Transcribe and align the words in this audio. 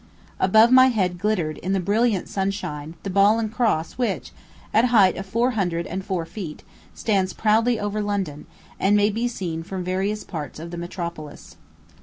Above 0.39 0.71
my 0.71 0.87
head 0.87 1.19
glittered, 1.19 1.59
in 1.59 1.73
the 1.73 1.79
brilliant 1.79 2.27
sunshine, 2.27 2.95
the 3.03 3.09
ball 3.11 3.37
and 3.37 3.53
cross 3.53 3.99
which, 3.99 4.31
at 4.73 4.85
a 4.85 4.87
height 4.87 5.15
of 5.15 5.27
four 5.27 5.51
hundred 5.51 5.85
and 5.85 6.03
four 6.03 6.25
feet, 6.25 6.63
stands 6.95 7.33
proudly 7.33 7.79
over 7.79 8.01
London, 8.01 8.47
and 8.79 8.97
may 8.97 9.11
be 9.11 9.27
seen 9.27 9.61
from 9.61 9.83
various 9.83 10.23
parts 10.23 10.57
of 10.57 10.71
the 10.71 10.77
metropolis. 10.77 11.55